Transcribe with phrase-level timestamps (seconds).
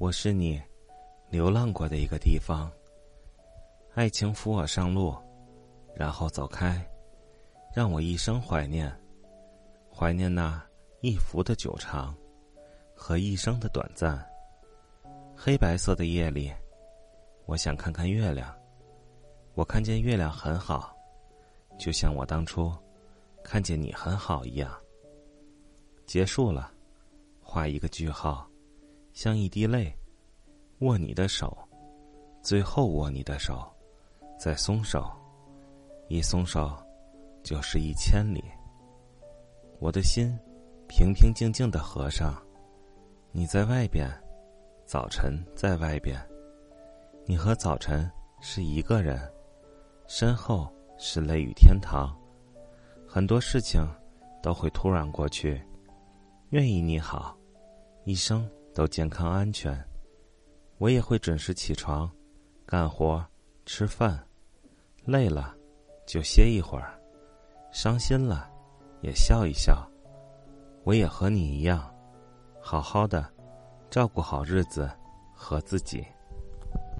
[0.00, 0.58] 我是你
[1.28, 2.72] 流浪过的一个地方。
[3.92, 5.14] 爱情扶我上路，
[5.94, 6.82] 然后走开，
[7.74, 8.90] 让我一生怀念，
[9.94, 10.58] 怀念那
[11.02, 12.16] 一幅的久长
[12.96, 14.26] 和一生的短暂。
[15.36, 16.50] 黑白色的夜里，
[17.44, 18.50] 我想看看月亮。
[19.52, 20.96] 我看见月亮很好，
[21.78, 22.72] 就像我当初
[23.44, 24.74] 看见你很好一样。
[26.06, 26.72] 结束了，
[27.42, 28.49] 画一个句号，
[29.22, 29.94] 像一滴泪，
[30.78, 31.54] 握你的手，
[32.40, 33.70] 最后握你的手，
[34.38, 35.12] 再松手，
[36.08, 36.74] 一松手
[37.42, 38.42] 就是一千里。
[39.78, 40.34] 我的心
[40.88, 42.34] 平平静静的合上，
[43.30, 44.08] 你在外边，
[44.86, 46.18] 早晨在外边，
[47.26, 48.10] 你和早晨
[48.40, 49.20] 是一个人。
[50.06, 50.66] 身后
[50.96, 52.18] 是雷雨天堂，
[53.06, 53.86] 很多事情
[54.42, 55.62] 都会突然过去。
[56.52, 57.36] 愿意你好，
[58.06, 59.78] 一生都健康安全。
[60.78, 62.10] 我也会准时起床，
[62.64, 63.22] 干活、
[63.66, 64.18] 吃饭，
[65.04, 65.54] 累了
[66.06, 66.98] 就歇一会儿，
[67.70, 68.50] 伤心了
[69.02, 69.86] 也笑一笑。
[70.82, 71.94] 我也和你一样，
[72.58, 73.30] 好好的
[73.90, 74.90] 照顾好日子
[75.34, 76.02] 和自己。